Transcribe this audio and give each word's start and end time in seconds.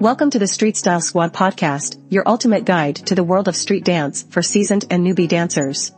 Welcome 0.00 0.30
to 0.30 0.40
the 0.40 0.48
Street 0.48 0.76
Style 0.76 1.00
Squad 1.00 1.32
podcast, 1.32 2.02
your 2.10 2.28
ultimate 2.28 2.64
guide 2.64 2.96
to 3.06 3.14
the 3.14 3.22
world 3.22 3.46
of 3.46 3.54
street 3.54 3.84
dance 3.84 4.24
for 4.24 4.42
seasoned 4.42 4.84
and 4.90 5.06
newbie 5.06 5.28
dancers. 5.28 5.92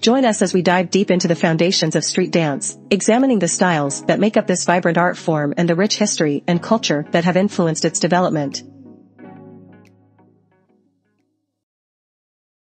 Join 0.00 0.24
us 0.24 0.42
as 0.42 0.52
we 0.52 0.62
dive 0.62 0.90
deep 0.90 1.12
into 1.12 1.28
the 1.28 1.36
foundations 1.36 1.94
of 1.94 2.04
street 2.04 2.32
dance, 2.32 2.76
examining 2.90 3.38
the 3.38 3.46
styles 3.46 4.02
that 4.06 4.18
make 4.18 4.36
up 4.36 4.48
this 4.48 4.64
vibrant 4.64 4.98
art 4.98 5.16
form 5.16 5.54
and 5.56 5.68
the 5.68 5.76
rich 5.76 5.96
history 5.96 6.42
and 6.48 6.60
culture 6.60 7.06
that 7.12 7.24
have 7.24 7.36
influenced 7.36 7.84
its 7.84 8.00
development. 8.00 8.64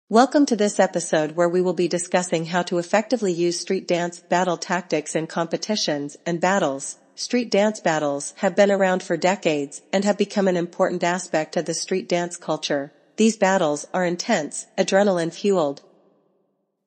Welcome 0.10 0.48
to 0.48 0.56
this 0.56 0.80
episode 0.80 1.34
where 1.34 1.50
we 1.50 1.62
will 1.62 1.74
be 1.74 1.88
discussing 1.88 2.44
how 2.44 2.64
to 2.64 2.80
effectively 2.80 3.32
use 3.32 3.60
street 3.60 3.88
dance 3.88 4.20
battle 4.20 4.58
tactics 4.58 5.16
in 5.16 5.28
competitions 5.28 6.18
and 6.26 6.42
battles 6.42 6.98
Street 7.18 7.50
dance 7.50 7.80
battles 7.80 8.34
have 8.38 8.58
been 8.58 8.70
around 8.70 9.02
for 9.02 9.16
decades 9.16 9.82
and 9.94 10.04
have 10.04 10.18
become 10.18 10.50
an 10.50 10.58
important 10.58 11.02
aspect 11.02 11.56
of 11.56 11.64
the 11.64 11.74
street 11.74 12.10
dance 12.10 12.36
culture. 12.36 12.92
These 13.16 13.38
battles 13.38 13.88
are 13.94 14.06
intense, 14.06 14.68
adrenaline 14.78 15.34
fueled, 15.34 15.82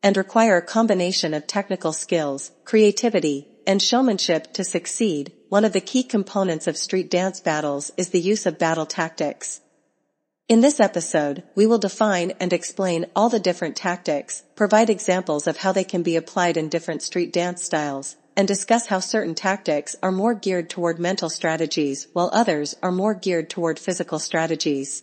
and 0.02 0.18
require 0.18 0.58
a 0.58 0.62
combination 0.62 1.32
of 1.32 1.46
technical 1.46 1.94
skills, 1.94 2.50
creativity, 2.66 3.48
and 3.66 3.80
showmanship 3.80 4.52
to 4.52 4.64
succeed. 4.64 5.32
One 5.48 5.64
of 5.64 5.72
the 5.72 5.80
key 5.80 6.02
components 6.02 6.66
of 6.66 6.76
street 6.76 7.10
dance 7.10 7.40
battles 7.40 7.90
is 7.96 8.10
the 8.10 8.20
use 8.20 8.44
of 8.44 8.58
battle 8.58 8.84
tactics. 8.84 9.62
In 10.46 10.60
this 10.60 10.78
episode, 10.78 11.42
we 11.54 11.66
will 11.66 11.78
define 11.78 12.32
and 12.38 12.52
explain 12.52 13.06
all 13.16 13.30
the 13.30 13.40
different 13.40 13.76
tactics, 13.76 14.42
provide 14.56 14.90
examples 14.90 15.46
of 15.46 15.58
how 15.58 15.72
they 15.72 15.84
can 15.84 16.02
be 16.02 16.16
applied 16.16 16.58
in 16.58 16.68
different 16.68 17.00
street 17.00 17.32
dance 17.32 17.64
styles, 17.64 18.16
and 18.38 18.46
discuss 18.46 18.86
how 18.86 19.00
certain 19.00 19.34
tactics 19.34 19.96
are 20.00 20.12
more 20.12 20.32
geared 20.32 20.70
toward 20.70 20.96
mental 20.96 21.28
strategies 21.28 22.06
while 22.12 22.30
others 22.32 22.76
are 22.80 22.92
more 22.92 23.12
geared 23.12 23.50
toward 23.50 23.80
physical 23.80 24.20
strategies. 24.20 25.02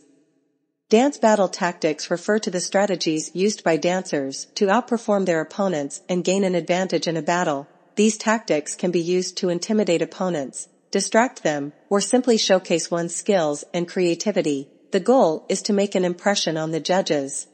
Dance 0.89 1.17
battle 1.17 1.49
tactics 1.49 2.09
refer 2.09 2.39
to 2.39 2.49
the 2.49 2.61
strategies 2.61 3.31
used 3.33 3.61
by 3.61 3.75
dancers 3.75 4.47
to 4.55 4.67
outperform 4.67 5.25
their 5.25 5.41
opponents 5.41 6.01
and 6.07 6.23
gain 6.23 6.45
an 6.45 6.55
advantage 6.55 7.09
in 7.09 7.17
a 7.17 7.21
battle. 7.21 7.67
These 7.97 8.17
tactics 8.17 8.73
can 8.73 8.91
be 8.91 9.01
used 9.01 9.35
to 9.37 9.49
intimidate 9.49 10.01
opponents, 10.01 10.69
distract 10.89 11.43
them, 11.43 11.73
or 11.89 11.99
simply 11.99 12.37
showcase 12.37 12.89
one's 12.89 13.13
skills 13.13 13.65
and 13.73 13.85
creativity. 13.85 14.69
The 14.91 15.01
goal 15.01 15.45
is 15.49 15.61
to 15.63 15.73
make 15.73 15.93
an 15.93 16.05
impression 16.05 16.55
on 16.55 16.71
the 16.71 16.79
judges, 16.79 17.47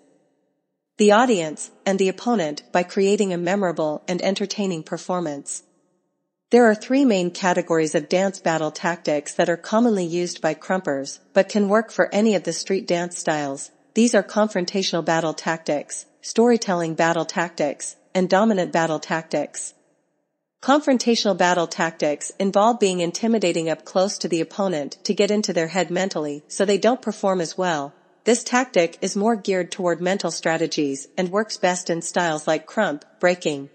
the 1.01 1.11
audience, 1.11 1.71
and 1.83 1.97
the 1.97 2.09
opponent 2.09 2.61
by 2.71 2.83
creating 2.83 3.33
a 3.33 3.37
memorable 3.37 4.03
and 4.07 4.21
entertaining 4.21 4.83
performance. 4.83 5.63
There 6.51 6.69
are 6.69 6.75
three 6.75 7.05
main 7.05 7.31
categories 7.31 7.95
of 7.95 8.09
dance 8.09 8.37
battle 8.39 8.71
tactics 8.71 9.33
that 9.35 9.47
are 9.47 9.55
commonly 9.55 10.03
used 10.03 10.41
by 10.41 10.53
krumpers, 10.53 11.19
but 11.31 11.47
can 11.47 11.69
work 11.69 11.91
for 11.91 12.13
any 12.13 12.35
of 12.35 12.43
the 12.43 12.51
street 12.51 12.85
dance 12.85 13.17
styles. 13.17 13.71
These 13.93 14.13
are 14.13 14.21
confrontational 14.21 15.05
battle 15.05 15.33
tactics, 15.33 16.07
storytelling 16.21 16.95
battle 16.95 17.23
tactics, 17.23 17.95
and 18.13 18.29
dominant 18.29 18.73
battle 18.73 18.99
tactics. 18.99 19.75
Confrontational 20.61 21.37
battle 21.37 21.67
tactics 21.67 22.33
involve 22.37 22.81
being 22.81 22.99
intimidating 22.99 23.69
up 23.69 23.85
close 23.85 24.17
to 24.17 24.27
the 24.27 24.41
opponent 24.41 24.97
to 25.05 25.13
get 25.13 25.31
into 25.31 25.53
their 25.53 25.67
head 25.67 25.89
mentally 25.89 26.43
so 26.49 26.65
they 26.65 26.77
don't 26.77 27.01
perform 27.01 27.39
as 27.39 27.57
well. 27.57 27.93
This 28.25 28.43
tactic 28.43 28.97
is 29.01 29.15
more 29.15 29.37
geared 29.37 29.71
toward 29.71 30.01
mental 30.01 30.31
strategies 30.31 31.07
and 31.17 31.31
works 31.31 31.55
best 31.55 31.89
in 31.89 32.01
styles 32.01 32.45
like 32.45 32.67
krump, 32.67 33.03
breaking, 33.21 33.69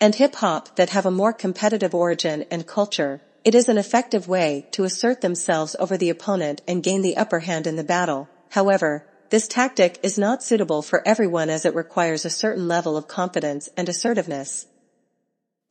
and 0.00 0.14
hip 0.14 0.34
hop 0.36 0.76
that 0.76 0.90
have 0.90 1.06
a 1.06 1.10
more 1.10 1.32
competitive 1.32 1.94
origin 1.94 2.44
and 2.50 2.66
culture, 2.66 3.20
it 3.44 3.54
is 3.54 3.68
an 3.68 3.78
effective 3.78 4.26
way 4.26 4.66
to 4.72 4.84
assert 4.84 5.20
themselves 5.20 5.76
over 5.78 5.96
the 5.96 6.10
opponent 6.10 6.62
and 6.66 6.82
gain 6.82 7.02
the 7.02 7.16
upper 7.16 7.40
hand 7.40 7.66
in 7.66 7.76
the 7.76 7.84
battle. 7.84 8.28
However, 8.50 9.06
this 9.30 9.48
tactic 9.48 9.98
is 10.02 10.18
not 10.18 10.42
suitable 10.42 10.82
for 10.82 11.02
everyone 11.06 11.50
as 11.50 11.64
it 11.64 11.74
requires 11.74 12.24
a 12.24 12.30
certain 12.30 12.68
level 12.68 12.96
of 12.96 13.08
confidence 13.08 13.68
and 13.76 13.88
assertiveness. 13.88 14.66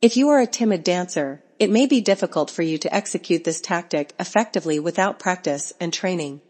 If 0.00 0.16
you 0.16 0.28
are 0.28 0.40
a 0.40 0.46
timid 0.46 0.84
dancer, 0.84 1.42
it 1.58 1.70
may 1.70 1.86
be 1.86 2.00
difficult 2.00 2.50
for 2.50 2.62
you 2.62 2.78
to 2.78 2.94
execute 2.94 3.44
this 3.44 3.60
tactic 3.60 4.12
effectively 4.20 4.78
without 4.78 5.18
practice 5.18 5.72
and 5.80 5.92
training. 5.92 6.42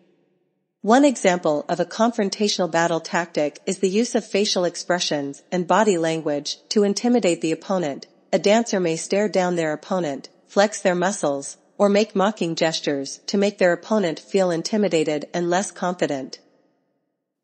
One 0.85 1.07
example 1.07 1.65
of 1.67 1.81
a 1.81 1.87
confrontational 1.87 2.71
battle 2.71 3.01
tactic 3.01 3.59
is 3.65 3.79
the 3.79 3.89
use 3.89 4.15
of 4.15 4.23
facial 4.23 4.67
expressions 4.67 5.43
and 5.51 5.67
body 5.67 5.97
language 5.97 6.59
to 6.69 6.83
intimidate 6.83 7.41
the 7.41 7.53
opponent. 7.53 8.07
A 8.35 8.39
dancer 8.39 8.79
may 8.81 8.97
stare 8.97 9.31
down 9.31 9.57
their 9.57 9.73
opponent, 9.73 10.29
flex 10.47 10.83
their 10.83 10.95
muscles, 10.95 11.57
or 11.79 11.89
make 11.89 12.15
mocking 12.15 12.55
gestures 12.55 13.21
to 13.29 13.39
make 13.39 13.57
their 13.57 13.73
opponent 13.73 14.21
feel 14.21 14.51
intimidated 14.51 15.27
and 15.33 15.49
less 15.49 15.71
confident. 15.71 16.39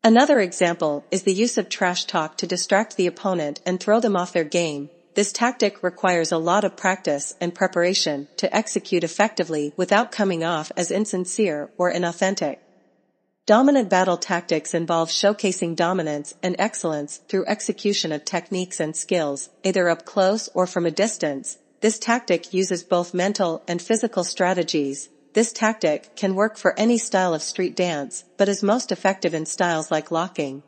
Another 0.03 0.39
example 0.39 1.03
is 1.09 1.23
the 1.23 1.33
use 1.33 1.57
of 1.57 1.67
trash 1.67 2.05
talk 2.05 2.37
to 2.37 2.45
distract 2.45 2.95
the 2.95 3.07
opponent 3.07 3.59
and 3.65 3.79
throw 3.79 3.99
them 3.99 4.15
off 4.15 4.33
their 4.33 4.43
game. 4.43 4.91
This 5.15 5.31
tactic 5.31 5.81
requires 5.81 6.31
a 6.31 6.37
lot 6.37 6.63
of 6.63 6.77
practice 6.77 7.33
and 7.41 7.55
preparation 7.55 8.27
to 8.37 8.55
execute 8.55 9.03
effectively 9.03 9.73
without 9.75 10.11
coming 10.11 10.43
off 10.43 10.71
as 10.77 10.91
insincere 10.91 11.71
or 11.79 11.91
inauthentic. 11.91 12.59
Dominant 13.47 13.89
battle 13.89 14.17
tactics 14.17 14.75
involve 14.75 15.09
showcasing 15.09 15.75
dominance 15.75 16.35
and 16.43 16.55
excellence 16.59 17.17
through 17.27 17.47
execution 17.47 18.11
of 18.11 18.23
techniques 18.23 18.79
and 18.79 18.95
skills, 18.95 19.49
either 19.63 19.89
up 19.89 20.05
close 20.05 20.47
or 20.53 20.67
from 20.67 20.85
a 20.85 20.91
distance. 20.91 21.57
This 21.79 21.97
tactic 21.97 22.53
uses 22.53 22.83
both 22.83 23.15
mental 23.15 23.63
and 23.67 23.81
physical 23.81 24.23
strategies. 24.23 25.09
This 25.33 25.51
tactic 25.51 26.15
can 26.15 26.35
work 26.35 26.55
for 26.55 26.77
any 26.77 26.99
style 26.99 27.33
of 27.33 27.41
street 27.41 27.75
dance, 27.75 28.23
but 28.37 28.47
is 28.47 28.61
most 28.61 28.91
effective 28.91 29.33
in 29.33 29.47
styles 29.47 29.89
like 29.89 30.11
locking, 30.11 30.61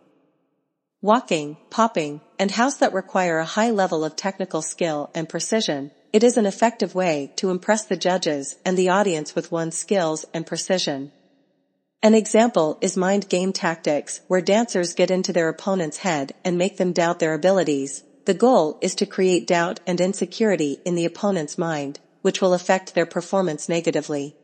waacking, 1.04 1.58
popping, 1.70 2.22
and 2.40 2.50
house 2.50 2.78
that 2.78 2.94
require 2.94 3.38
a 3.38 3.46
high 3.46 3.70
level 3.70 4.04
of 4.04 4.16
technical 4.16 4.64
skill 4.64 5.12
and 5.14 5.30
precision. 5.30 5.92
It 6.12 6.24
is 6.24 6.38
an 6.38 6.48
effective 6.48 6.96
way 6.96 7.34
to 7.36 7.52
impress 7.52 7.86
the 7.86 7.98
judges 7.98 8.56
and 8.66 8.76
the 8.76 8.90
audience 8.90 9.36
with 9.36 9.52
one's 9.52 9.78
skills 9.78 10.26
and 10.34 10.48
precision. 10.48 11.12
An 12.04 12.16
example 12.16 12.78
is 12.82 12.98
mind 12.98 13.30
game 13.30 13.54
tactics, 13.54 14.20
where 14.28 14.42
dancers 14.42 14.94
get 14.94 15.10
into 15.10 15.32
their 15.32 15.48
opponent's 15.48 16.00
head 16.00 16.34
and 16.44 16.58
make 16.58 16.76
them 16.76 16.92
doubt 16.92 17.20
their 17.20 17.34
abilities. 17.34 18.04
The 18.26 18.34
goal 18.34 18.78
is 18.82 18.94
to 18.96 19.06
create 19.06 19.48
doubt 19.48 19.80
and 19.88 20.02
insecurity 20.02 20.82
in 20.84 20.96
the 20.96 21.06
opponent's 21.06 21.58
mind, 21.58 22.02
which 22.22 22.42
will 22.42 22.54
affect 22.54 22.94
their 22.94 23.06
performance 23.06 23.70
negatively. 23.70 24.36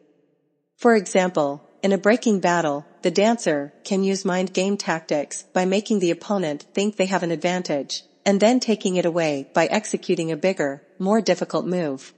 For 0.77 0.95
example, 0.95 1.69
in 1.83 1.91
a 1.91 1.97
breaking 1.97 2.39
battle, 2.39 2.85
the 3.01 3.11
dancer 3.11 3.73
can 3.83 4.05
use 4.05 4.23
mind 4.23 4.53
game 4.53 4.77
tactics 4.77 5.43
by 5.43 5.65
making 5.65 5.99
the 5.99 6.11
opponent 6.11 6.65
think 6.73 6.95
they 6.95 7.07
have 7.07 7.23
an 7.23 7.31
advantage, 7.31 8.03
and 8.25 8.39
then 8.39 8.61
taking 8.61 8.95
it 8.95 9.05
away 9.05 9.49
by 9.53 9.65
executing 9.65 10.31
a 10.31 10.37
bigger, 10.37 10.81
more 10.97 11.19
difficult 11.19 11.65
move. 11.65 12.13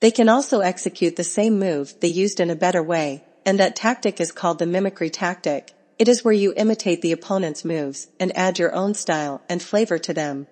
They 0.00 0.10
can 0.10 0.28
also 0.28 0.60
execute 0.60 1.14
the 1.14 1.22
same 1.22 1.60
move 1.60 1.94
they 2.00 2.08
used 2.08 2.40
in 2.40 2.50
a 2.50 2.56
better 2.56 2.82
way, 2.82 3.22
and 3.44 3.58
that 3.60 3.76
tactic 3.76 4.20
is 4.20 4.32
called 4.32 4.58
the 4.58 4.66
mimicry 4.66 5.10
tactic. 5.10 5.72
It 5.98 6.08
is 6.08 6.24
where 6.24 6.34
you 6.34 6.52
imitate 6.56 7.02
the 7.02 7.12
opponent's 7.12 7.64
moves 7.64 8.08
and 8.20 8.36
add 8.36 8.58
your 8.58 8.74
own 8.74 8.94
style 8.94 9.42
and 9.48 9.62
flavor 9.62 9.98
to 9.98 10.14
them. 10.14 10.46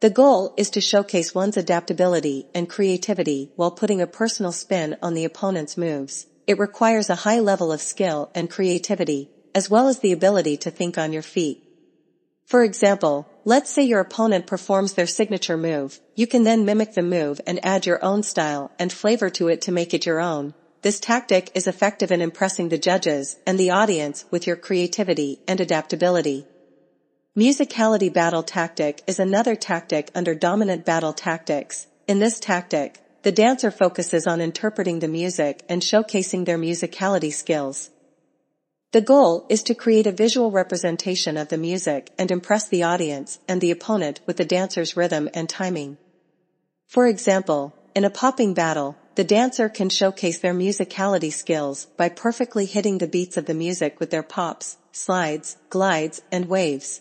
The 0.00 0.10
goal 0.10 0.52
is 0.56 0.70
to 0.70 0.80
showcase 0.80 1.34
one's 1.34 1.56
adaptability 1.56 2.46
and 2.54 2.68
creativity 2.68 3.50
while 3.56 3.70
putting 3.70 4.00
a 4.00 4.06
personal 4.06 4.52
spin 4.52 4.96
on 5.02 5.14
the 5.14 5.24
opponent's 5.24 5.76
moves. 5.76 6.26
It 6.46 6.58
requires 6.58 7.08
a 7.08 7.22
high 7.26 7.40
level 7.40 7.72
of 7.72 7.80
skill 7.80 8.30
and 8.34 8.50
creativity, 8.50 9.30
as 9.54 9.70
well 9.70 9.88
as 9.88 10.00
the 10.00 10.12
ability 10.12 10.58
to 10.58 10.70
think 10.70 10.98
on 10.98 11.12
your 11.12 11.22
feet. 11.22 11.62
For 12.44 12.62
example, 12.62 13.26
let's 13.44 13.70
say 13.70 13.82
your 13.82 14.00
opponent 14.00 14.46
performs 14.46 14.92
their 14.92 15.06
signature 15.06 15.56
move. 15.56 15.98
You 16.14 16.26
can 16.26 16.44
then 16.44 16.64
mimic 16.64 16.94
the 16.94 17.02
move 17.02 17.40
and 17.46 17.58
add 17.64 17.86
your 17.86 18.04
own 18.04 18.22
style 18.22 18.70
and 18.78 18.92
flavor 18.92 19.30
to 19.30 19.48
it 19.48 19.62
to 19.62 19.72
make 19.72 19.94
it 19.94 20.06
your 20.06 20.20
own. 20.20 20.54
This 20.82 21.00
tactic 21.00 21.50
is 21.54 21.66
effective 21.66 22.12
in 22.12 22.20
impressing 22.20 22.68
the 22.68 22.78
judges 22.78 23.36
and 23.46 23.58
the 23.58 23.70
audience 23.70 24.24
with 24.30 24.46
your 24.46 24.56
creativity 24.56 25.40
and 25.48 25.60
adaptability. 25.60 26.46
Musicality 27.36 28.12
battle 28.12 28.42
tactic 28.42 29.02
is 29.06 29.18
another 29.18 29.56
tactic 29.56 30.10
under 30.14 30.34
dominant 30.34 30.84
battle 30.84 31.12
tactics. 31.12 31.86
In 32.06 32.18
this 32.18 32.40
tactic, 32.40 33.00
the 33.22 33.32
dancer 33.32 33.70
focuses 33.70 34.26
on 34.26 34.40
interpreting 34.40 35.00
the 35.00 35.08
music 35.08 35.64
and 35.68 35.82
showcasing 35.82 36.44
their 36.44 36.58
musicality 36.58 37.32
skills. 37.32 37.90
The 38.92 39.00
goal 39.00 39.44
is 39.48 39.64
to 39.64 39.74
create 39.74 40.06
a 40.06 40.12
visual 40.12 40.50
representation 40.50 41.36
of 41.36 41.48
the 41.48 41.58
music 41.58 42.10
and 42.18 42.30
impress 42.30 42.68
the 42.68 42.84
audience 42.84 43.40
and 43.48 43.60
the 43.60 43.72
opponent 43.72 44.20
with 44.26 44.36
the 44.36 44.44
dancer's 44.44 44.96
rhythm 44.96 45.28
and 45.34 45.48
timing. 45.48 45.98
For 46.86 47.06
example, 47.06 47.74
in 47.94 48.04
a 48.04 48.10
popping 48.10 48.54
battle, 48.54 48.96
the 49.16 49.24
dancer 49.24 49.70
can 49.70 49.88
showcase 49.88 50.38
their 50.38 50.52
musicality 50.52 51.32
skills 51.32 51.86
by 51.96 52.10
perfectly 52.10 52.66
hitting 52.66 52.98
the 52.98 53.08
beats 53.08 53.38
of 53.38 53.46
the 53.46 53.54
music 53.54 53.98
with 53.98 54.10
their 54.10 54.22
pops, 54.22 54.76
slides, 54.92 55.56
glides, 55.70 56.20
and 56.30 56.50
waves. 56.50 57.00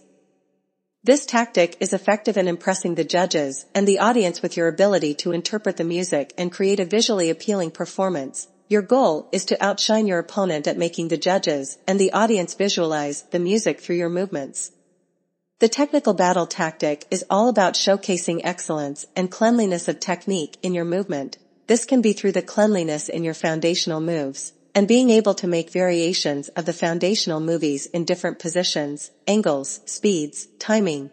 This 1.03 1.25
tactic 1.25 1.75
is 1.81 1.91
effective 1.91 2.37
in 2.37 2.47
impressing 2.47 2.95
the 2.95 3.03
judges 3.03 3.65
and 3.75 3.85
the 3.85 3.99
audience 3.99 4.41
with 4.41 4.55
your 4.55 4.69
ability 4.69 5.13
to 5.15 5.33
interpret 5.33 5.75
the 5.75 5.83
music 5.83 6.33
and 6.37 6.53
create 6.53 6.79
a 6.79 6.85
visually 6.85 7.29
appealing 7.29 7.71
performance. 7.71 8.47
Your 8.69 8.81
goal 8.81 9.27
is 9.33 9.43
to 9.45 9.63
outshine 9.63 10.07
your 10.07 10.19
opponent 10.19 10.67
at 10.67 10.77
making 10.77 11.09
the 11.09 11.17
judges 11.17 11.77
and 11.85 11.99
the 11.99 12.13
audience 12.13 12.53
visualize 12.53 13.23
the 13.31 13.39
music 13.39 13.81
through 13.81 13.97
your 13.97 14.09
movements. 14.09 14.71
The 15.59 15.69
technical 15.69 16.13
battle 16.13 16.47
tactic 16.47 17.05
is 17.11 17.25
all 17.29 17.49
about 17.49 17.73
showcasing 17.73 18.39
excellence 18.43 19.05
and 19.17 19.29
cleanliness 19.29 19.89
of 19.89 19.99
technique 19.99 20.57
in 20.63 20.73
your 20.73 20.85
movement. 20.85 21.37
This 21.67 21.85
can 21.85 22.01
be 22.01 22.13
through 22.13 22.33
the 22.33 22.41
cleanliness 22.41 23.09
in 23.09 23.23
your 23.23 23.33
foundational 23.33 23.99
moves 23.99 24.53
and 24.75 24.87
being 24.87 25.09
able 25.09 25.33
to 25.33 25.47
make 25.47 25.71
variations 25.71 26.49
of 26.49 26.65
the 26.65 26.73
foundational 26.73 27.39
movies 27.39 27.85
in 27.87 28.05
different 28.05 28.39
positions, 28.39 29.09
angles, 29.25 29.79
speeds, 29.85 30.47
timing. 30.59 31.09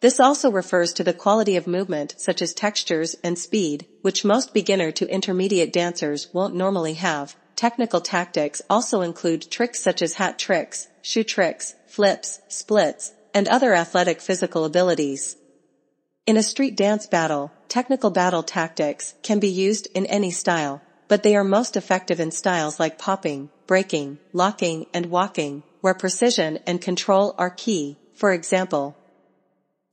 This 0.00 0.20
also 0.20 0.50
refers 0.50 0.92
to 0.94 1.04
the 1.04 1.12
quality 1.12 1.56
of 1.56 1.66
movement 1.66 2.14
such 2.18 2.42
as 2.42 2.52
textures 2.52 3.16
and 3.24 3.38
speed, 3.38 3.86
which 4.02 4.24
most 4.24 4.52
beginner 4.52 4.90
to 4.92 5.10
intermediate 5.10 5.72
dancers 5.72 6.28
won't 6.32 6.54
normally 6.54 6.94
have. 6.94 7.34
Technical 7.56 8.00
tactics 8.00 8.60
also 8.68 9.00
include 9.00 9.50
tricks 9.50 9.80
such 9.80 10.02
as 10.02 10.14
hat 10.14 10.38
tricks, 10.38 10.88
shoe 11.02 11.24
tricks, 11.24 11.74
flips, 11.86 12.40
splits, 12.48 13.12
and 13.32 13.48
other 13.48 13.74
athletic 13.74 14.20
physical 14.20 14.64
abilities. 14.64 15.36
In 16.28 16.36
a 16.36 16.42
street 16.42 16.76
dance 16.76 17.06
battle, 17.06 17.50
technical 17.70 18.10
battle 18.10 18.42
tactics 18.42 19.14
can 19.22 19.38
be 19.38 19.48
used 19.48 19.88
in 19.94 20.04
any 20.04 20.30
style, 20.30 20.82
but 21.08 21.22
they 21.22 21.34
are 21.34 21.42
most 21.42 21.74
effective 21.74 22.20
in 22.20 22.32
styles 22.32 22.78
like 22.78 22.98
popping, 22.98 23.48
breaking, 23.66 24.18
locking, 24.34 24.84
and 24.92 25.06
waacking, 25.06 25.62
where 25.80 25.94
precision 25.94 26.58
and 26.66 26.82
control 26.82 27.34
are 27.38 27.48
key. 27.48 27.96
For 28.12 28.34
example, 28.34 28.94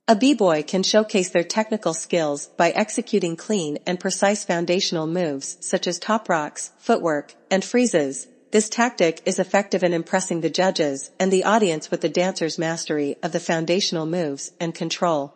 a 0.09 0.15
b-boy 0.17 0.63
can 0.63 0.83
showcase 0.83 1.29
their 1.29 1.45
technical 1.45 1.93
skills 1.93 2.47
by 2.57 2.71
executing 2.71 3.37
clean 3.37 3.77
and 3.87 3.97
precise 3.97 4.43
foundational 4.43 5.07
moves 5.07 5.55
such 5.61 5.87
as 5.87 5.99
top 5.99 6.27
rocks, 6.27 6.71
footwork, 6.79 7.33
and 7.49 7.63
freezes, 7.63 8.27
this 8.51 8.67
tactic 8.67 9.21
is 9.25 9.39
effective 9.39 9.85
in 9.85 9.93
impressing 9.93 10.41
the 10.41 10.49
judges 10.49 11.11
and 11.17 11.31
the 11.31 11.45
audience 11.45 11.89
with 11.89 12.01
the 12.01 12.09
dancer's 12.09 12.59
mastery 12.59 13.15
of 13.23 13.31
the 13.31 13.39
foundational 13.39 14.05
moves 14.05 14.51
and 14.59 14.75
control. 14.75 15.33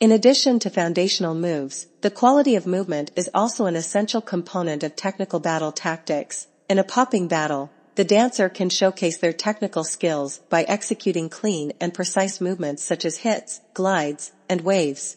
In 0.00 0.10
addition 0.10 0.58
to 0.58 0.70
foundational 0.70 1.34
moves, 1.34 1.86
the 2.00 2.10
quality 2.10 2.56
of 2.56 2.66
movement 2.66 3.12
is 3.14 3.30
also 3.32 3.66
an 3.66 3.76
essential 3.76 4.20
component 4.20 4.82
of 4.82 4.96
technical 4.96 5.38
battle 5.38 5.70
tactics. 5.70 6.48
In 6.68 6.80
a 6.80 6.84
popping 6.84 7.28
battle, 7.28 7.70
the 7.94 8.04
dancer 8.04 8.48
can 8.48 8.70
showcase 8.70 9.18
their 9.18 9.32
technical 9.32 9.84
skills 9.84 10.38
by 10.50 10.64
executing 10.64 11.28
clean 11.28 11.72
and 11.80 11.94
precise 11.94 12.40
movements 12.40 12.82
such 12.82 13.04
as 13.04 13.18
hits, 13.18 13.60
glides, 13.72 14.32
and 14.48 14.62
waves. 14.62 15.16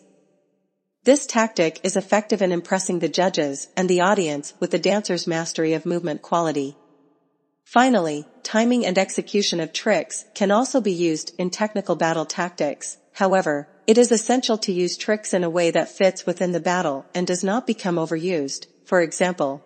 This 1.06 1.26
tactic 1.26 1.80
is 1.84 1.98
effective 1.98 2.44
in 2.44 2.52
impressing 2.52 3.00
the 3.00 3.10
judges 3.10 3.70
and 3.76 3.90
the 3.90 4.02
audience 4.02 4.54
with 4.60 4.70
the 4.70 4.80
dancer's 4.80 5.26
mastery 5.26 5.74
of 5.74 5.88
movement 5.88 6.22
quality. 6.22 6.78
Finally, 7.64 8.28
timing 8.44 8.86
and 8.86 8.98
execution 8.98 9.60
of 9.60 9.74
tricks 9.74 10.26
can 10.36 10.52
also 10.52 10.80
be 10.82 10.94
used 10.94 11.34
in 11.40 11.50
technical 11.50 11.96
battle 11.96 12.26
tactics. 12.26 12.98
However, 13.14 13.68
it 13.88 13.98
is 13.98 14.12
essential 14.12 14.58
to 14.58 14.74
use 14.74 14.98
tricks 14.98 15.34
in 15.34 15.46
a 15.46 15.50
way 15.50 15.72
that 15.72 15.90
fits 15.90 16.26
within 16.26 16.52
the 16.52 16.60
battle 16.60 17.06
and 17.16 17.26
does 17.26 17.44
not 17.44 17.66
become 17.66 17.96
overused. 17.96 18.68
For 18.84 19.02
example, 19.02 19.64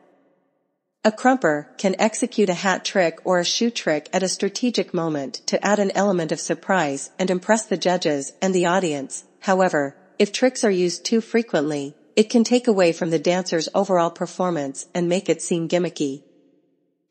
a 1.04 1.12
krumper 1.12 1.76
can 1.80 1.96
execute 1.98 2.48
a 2.48 2.54
hat 2.54 2.86
trick 2.86 3.18
or 3.24 3.40
a 3.40 3.44
shoe 3.46 3.72
trick 3.72 4.08
at 4.14 4.22
a 4.22 4.30
strategic 4.30 4.94
moment 4.94 5.42
to 5.48 5.66
add 5.66 5.80
an 5.80 5.92
element 5.96 6.32
of 6.32 6.40
surprise 6.40 7.10
and 7.18 7.32
impress 7.32 7.66
the 7.66 7.78
judges 7.78 8.34
and 8.40 8.54
the 8.54 8.68
audience. 8.68 9.24
However, 9.40 9.96
if 10.20 10.32
tricks 10.32 10.64
are 10.64 10.70
used 10.70 11.04
too 11.04 11.20
frequently, 11.20 11.96
it 12.16 12.30
can 12.30 12.44
take 12.44 12.68
away 12.68 12.94
from 12.94 13.10
the 13.10 13.18
dancer's 13.18 13.70
overall 13.74 14.12
performance 14.12 14.86
and 14.94 15.10
make 15.10 15.30
it 15.30 15.42
seem 15.42 15.68
gimmicky. 15.68 16.22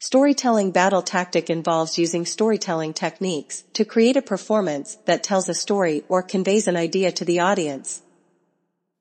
Storytelling 0.03 0.71
battle 0.71 1.03
tactic 1.03 1.51
involves 1.51 1.99
using 1.99 2.25
storytelling 2.25 2.95
techniques 2.95 3.65
to 3.75 3.85
create 3.85 4.17
a 4.17 4.23
performance 4.23 4.97
that 5.05 5.23
tells 5.23 5.47
a 5.47 5.53
story 5.53 6.05
or 6.09 6.23
conveys 6.23 6.67
an 6.67 6.75
idea 6.75 7.13
to 7.13 7.23
the 7.27 7.41
audience. 7.41 8.01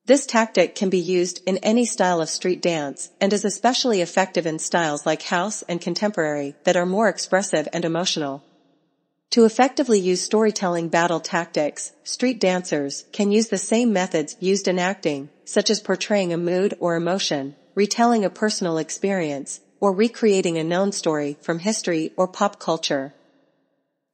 This 0.04 0.26
tactic 0.26 0.74
can 0.74 0.90
be 0.90 0.98
used 0.98 1.40
in 1.46 1.56
any 1.62 1.86
style 1.86 2.20
of 2.20 2.28
street 2.28 2.60
dance 2.60 3.08
and 3.18 3.32
is 3.32 3.46
especially 3.46 4.02
effective 4.02 4.44
in 4.44 4.58
styles 4.58 5.06
like 5.06 5.22
house 5.22 5.62
and 5.62 5.80
contemporary 5.80 6.54
that 6.64 6.76
are 6.76 6.84
more 6.84 7.08
expressive 7.08 7.66
and 7.72 7.86
emotional. 7.86 8.42
To 9.30 9.46
effectively 9.46 10.00
use 10.00 10.20
storytelling 10.20 10.90
battle 10.90 11.20
tactics, 11.20 11.92
street 12.04 12.38
dancers 12.38 13.06
can 13.10 13.32
use 13.32 13.48
the 13.48 13.56
same 13.56 13.90
methods 13.90 14.36
used 14.38 14.68
in 14.68 14.78
acting, 14.78 15.30
such 15.46 15.70
as 15.70 15.80
portraying 15.80 16.34
a 16.34 16.36
mood 16.36 16.74
or 16.78 16.94
emotion, 16.94 17.56
retelling 17.74 18.26
a 18.26 18.28
personal 18.28 18.76
experience, 18.76 19.60
or 19.80 19.92
recreating 19.92 20.58
a 20.58 20.64
known 20.64 20.92
story 20.92 21.36
from 21.40 21.58
history 21.58 22.12
or 22.16 22.28
pop 22.28 22.60
culture. 22.60 23.14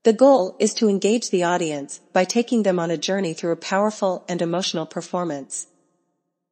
The 0.04 0.12
goal 0.12 0.54
is 0.60 0.72
to 0.74 0.88
engage 0.88 1.30
the 1.30 1.42
audience 1.42 2.00
by 2.12 2.24
taking 2.24 2.62
them 2.62 2.78
on 2.78 2.92
a 2.92 2.96
journey 2.96 3.34
through 3.34 3.50
a 3.50 3.56
powerful 3.56 4.24
and 4.28 4.40
emotional 4.40 4.86
performance. 4.86 5.66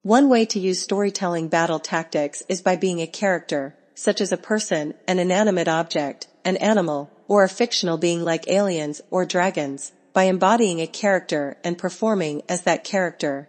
One 0.02 0.28
way 0.28 0.44
to 0.46 0.58
use 0.58 0.82
storytelling 0.82 1.48
battle 1.48 1.78
tactics 1.78 2.42
is 2.48 2.60
by 2.60 2.76
being 2.76 3.00
a 3.00 3.06
character, 3.06 3.76
such 3.94 4.20
as 4.20 4.32
a 4.32 4.36
person, 4.36 4.94
an 5.06 5.20
inanimate 5.20 5.68
object, 5.68 6.26
an 6.44 6.56
animal, 6.56 7.10
or 7.28 7.44
a 7.44 7.48
fictional 7.48 7.96
being 7.96 8.24
like 8.24 8.48
aliens 8.48 9.00
or 9.10 9.24
dragons, 9.24 9.92
by 10.12 10.24
embodying 10.24 10.80
a 10.80 10.86
character 10.86 11.56
and 11.64 11.78
performing 11.78 12.42
as 12.48 12.62
that 12.62 12.84
character. 12.84 13.48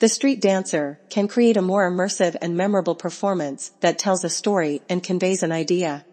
The 0.00 0.08
street 0.08 0.40
dancer 0.40 0.98
can 1.10 1.28
create 1.28 1.58
a 1.58 1.62
more 1.62 1.86
immersive 1.86 2.34
and 2.40 2.56
memorable 2.56 2.94
performance 2.94 3.72
that 3.80 3.98
tells 3.98 4.24
a 4.24 4.30
story 4.30 4.80
and 4.88 5.02
conveys 5.02 5.42
an 5.42 5.52
idea. 5.52 6.06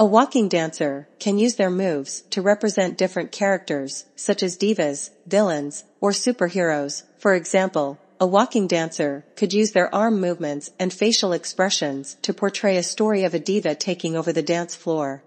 A 0.00 0.04
waacking 0.04 0.48
dancer 0.48 1.06
can 1.20 1.38
use 1.38 1.54
their 1.54 1.70
moves 1.70 2.24
to 2.30 2.42
represent 2.42 2.98
different 2.98 3.30
characters, 3.30 4.06
such 4.16 4.42
as 4.42 4.58
divas, 4.58 5.10
villains, 5.24 5.84
or 6.00 6.10
superheroes. 6.10 7.04
For 7.16 7.36
example, 7.36 8.00
a 8.18 8.26
waacking 8.26 8.66
dancer 8.66 9.24
could 9.36 9.52
use 9.52 9.70
their 9.70 9.94
arm 9.94 10.20
movements 10.20 10.70
and 10.80 10.92
facial 10.92 11.32
expressions 11.32 12.16
to 12.22 12.34
portray 12.34 12.76
a 12.76 12.82
story 12.82 13.22
of 13.22 13.34
a 13.34 13.38
diva 13.38 13.76
taking 13.76 14.16
over 14.16 14.32
the 14.32 14.42
dance 14.42 14.74
floor. 14.74 15.22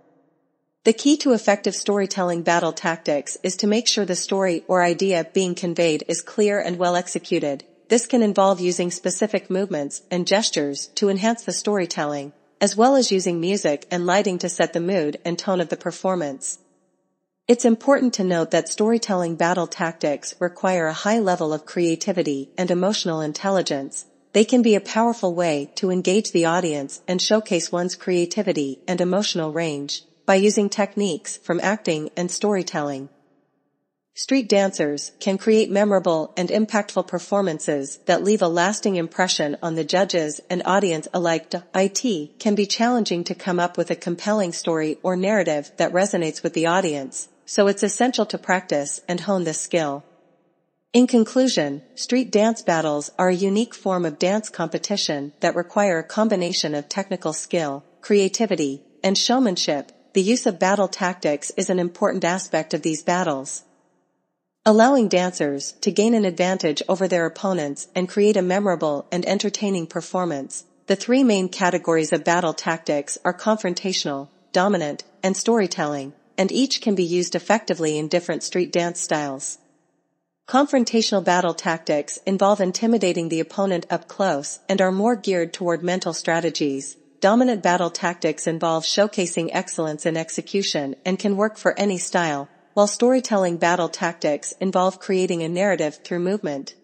The 0.85 0.93
key 0.93 1.17
to 1.17 1.33
effective 1.33 1.75
storytelling 1.75 2.43
battle 2.43 2.71
tactics 2.71 3.37
is 3.43 3.55
to 3.57 3.67
make 3.67 3.87
sure 3.87 4.05
the 4.05 4.15
story 4.15 4.63
or 4.67 4.81
idea 4.81 5.27
being 5.33 5.53
conveyed 5.53 6.03
is 6.07 6.21
clear 6.21 6.59
and 6.59 6.77
well 6.77 6.95
executed, 6.95 7.65
this 7.89 8.05
can 8.05 8.21
involve 8.21 8.59
using 8.61 8.91
specific 8.91 9.49
movements 9.49 10.03
and 10.11 10.27
gestures 10.27 10.87
to 10.95 11.09
enhance 11.09 11.43
the 11.43 11.51
storytelling, 11.51 12.33
as 12.61 12.77
well 12.77 12.95
as 12.95 13.11
using 13.11 13.41
music 13.41 13.87
and 13.89 14.05
lighting 14.05 14.37
to 14.37 14.47
set 14.47 14.73
the 14.73 14.79
mood 14.79 15.19
and 15.25 15.37
tone 15.37 15.59
of 15.59 15.69
the 15.69 15.75
performance. 15.75 16.59
It's 17.47 17.65
important 17.65 18.13
to 18.13 18.23
note 18.23 18.51
that 18.51 18.69
storytelling 18.69 19.35
battle 19.35 19.65
tactics 19.65 20.35
require 20.39 20.85
a 20.85 20.93
high 20.93 21.17
level 21.17 21.51
of 21.51 21.65
creativity 21.65 22.51
and 22.59 22.69
emotional 22.69 23.21
intelligence. 23.21 24.05
They 24.33 24.45
can 24.45 24.61
be 24.61 24.75
a 24.75 24.81
powerful 24.81 25.33
way 25.33 25.71
to 25.77 25.89
engage 25.89 26.31
the 26.31 26.45
audience 26.45 27.01
and 27.07 27.19
showcase 27.19 27.71
one's 27.71 27.95
creativity 27.95 28.79
and 28.87 29.01
emotional 29.01 29.51
range 29.51 30.03
by 30.27 30.35
using 30.35 30.69
techniques 30.69 31.37
from 31.37 31.59
acting 31.63 32.11
and 32.15 32.29
storytelling. 32.29 33.09
Street 34.25 34.49
dancers 34.49 35.13
can 35.21 35.37
create 35.37 35.71
memorable 35.71 36.33
and 36.35 36.49
impactful 36.49 37.07
performances 37.07 37.99
that 38.05 38.21
leave 38.21 38.41
a 38.41 38.49
lasting 38.49 38.97
impression 38.97 39.55
on 39.63 39.75
the 39.75 39.83
judges 39.85 40.41
and 40.49 40.61
audience 40.65 41.07
alike. 41.13 41.53
It 41.73 42.37
can 42.37 42.53
be 42.53 42.65
challenging 42.65 43.23
to 43.23 43.33
come 43.33 43.61
up 43.61 43.77
with 43.77 43.89
a 43.89 43.95
compelling 43.95 44.51
story 44.51 44.97
or 45.03 45.15
narrative 45.15 45.71
that 45.77 45.93
resonates 45.93 46.43
with 46.43 46.51
the 46.51 46.65
audience, 46.65 47.29
so 47.45 47.67
it's 47.67 47.81
essential 47.81 48.25
to 48.25 48.37
practice 48.37 48.99
and 49.07 49.21
hone 49.21 49.45
this 49.45 49.61
skill. 49.61 50.03
In 50.91 51.07
conclusion, 51.07 51.81
street 51.95 52.29
dance 52.29 52.61
battles 52.61 53.09
are 53.17 53.29
a 53.29 53.43
unique 53.49 53.73
form 53.73 54.03
of 54.05 54.19
dance 54.19 54.49
competition 54.49 55.31
that 55.39 55.55
require 55.55 55.97
a 55.97 56.03
combination 56.03 56.75
of 56.75 56.89
technical 56.89 57.31
skill, 57.31 57.85
creativity, 58.01 58.83
and 59.01 59.17
showmanship. 59.17 59.93
The 60.11 60.21
use 60.21 60.45
of 60.45 60.59
battle 60.59 60.89
tactics 60.89 61.53
is 61.55 61.69
an 61.69 61.79
important 61.79 62.25
aspect 62.25 62.73
of 62.73 62.81
these 62.81 63.01
battles 63.01 63.63
allowing 64.69 65.07
dancers 65.07 65.71
to 65.81 65.91
gain 65.91 66.13
an 66.13 66.25
advantage 66.25 66.83
over 66.87 67.07
their 67.07 67.25
opponents 67.25 67.87
and 67.95 68.07
create 68.07 68.37
a 68.37 68.41
memorable 68.55 69.07
and 69.11 69.25
entertaining 69.25 69.87
performance. 69.87 70.63
The 70.85 70.95
three 70.95 71.23
main 71.23 71.49
categories 71.49 72.13
of 72.13 72.23
battle 72.23 72.53
tactics 72.53 73.17
are 73.25 73.33
confrontational, 73.33 74.27
dominant, 74.51 75.03
and 75.23 75.35
storytelling, 75.35 76.13
and 76.37 76.51
each 76.51 76.81
can 76.81 76.93
be 76.93 77.03
used 77.03 77.33
effectively 77.33 77.97
in 77.97 78.09
different 78.09 78.43
street 78.43 78.71
dance 78.71 79.01
styles. 79.01 79.57
Confrontational 80.47 81.23
battle 81.23 81.55
tactics 81.55 82.19
involve 82.27 82.61
intimidating 82.61 83.29
the 83.29 83.39
opponent 83.39 83.87
up 83.89 84.07
close 84.07 84.59
and 84.69 84.79
are 84.81 84.91
more 84.91 85.15
geared 85.15 85.51
toward 85.51 85.81
mental 85.81 86.13
strategies. 86.13 86.95
Dominant 87.21 87.63
battle 87.63 87.89
tactics 87.89 88.45
involve 88.45 88.83
showcasing 88.83 89.49
excellence 89.51 90.05
in 90.05 90.15
execution 90.15 90.95
and 91.03 91.17
can 91.17 91.37
work 91.37 91.57
for 91.57 91.73
any 91.79 91.97
style, 91.97 92.47
while 92.79 92.87
storytelling 92.87 93.57
battle 93.57 93.89
tactics 93.89 94.53
involve 94.61 94.99
creating 94.99 95.43
a 95.43 95.49
narrative 95.49 95.99
through 96.05 96.17
movement. 96.17 96.75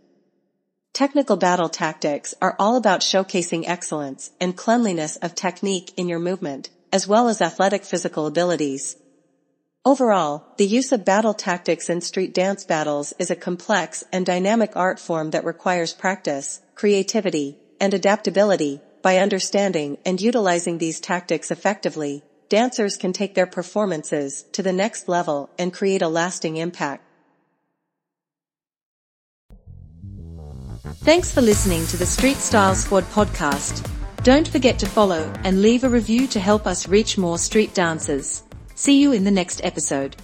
Technical 0.92 1.38
battle 1.38 1.70
tactics 1.70 2.36
are 2.42 2.54
all 2.60 2.76
about 2.76 3.00
showcasing 3.00 3.64
excellence 3.66 4.30
and 4.42 4.58
cleanliness 4.58 5.16
of 5.16 5.34
technique 5.34 5.94
in 5.96 6.10
your 6.10 6.20
movement, 6.20 6.70
as 6.92 7.08
well 7.08 7.30
as 7.30 7.42
athletic 7.42 7.86
physical 7.86 8.28
abilities. 8.28 8.98
Overall, 9.86 10.44
the 10.58 10.68
use 10.68 10.92
of 10.92 11.06
battle 11.06 11.34
tactics 11.34 11.90
in 11.90 12.02
street 12.02 12.34
dance 12.34 12.66
battles 12.66 13.14
is 13.18 13.32
a 13.32 13.36
complex 13.48 14.04
and 14.12 14.26
dynamic 14.26 14.76
art 14.76 15.00
form 15.00 15.32
that 15.32 15.46
requires 15.46 15.94
practice, 15.94 16.60
creativity, 16.76 17.58
and 17.80 17.94
adaptability. 17.94 18.82
By 19.02 19.20
understanding 19.20 19.98
and 20.06 20.20
utilizing 20.20 20.78
these 20.78 21.00
tactics 21.00 21.52
effectively, 21.52 22.22
dancers 22.56 22.96
can 22.96 23.12
take 23.12 23.36
their 23.36 23.46
performances 23.46 24.44
to 24.54 24.64
the 24.64 24.72
next 24.72 25.10
level 25.10 25.50
and 25.60 25.74
create 25.74 26.02
a 26.02 26.08
lasting 26.08 26.56
impact. 26.56 27.04
Thanks 31.10 31.34
for 31.34 31.42
listening 31.42 31.86
to 31.88 31.98
the 31.98 32.06
Street 32.06 32.38
Style 32.38 32.74
Squad 32.74 33.04
podcast. 33.16 33.86
Don't 34.24 34.48
forget 34.48 34.80
to 34.80 34.86
follow 34.86 35.24
and 35.44 35.62
leave 35.62 35.84
a 35.84 35.90
review 35.90 36.28
to 36.28 36.40
help 36.40 36.66
us 36.66 36.88
reach 36.88 37.18
more 37.18 37.38
street 37.38 37.74
dancers. 37.74 38.44
See 38.74 39.02
you 39.02 39.12
in 39.12 39.26
the 39.26 39.38
next 39.42 39.60
episode. 39.64 40.16